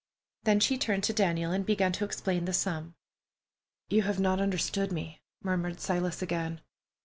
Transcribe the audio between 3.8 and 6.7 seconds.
"You have not understood me," murmured Silas again.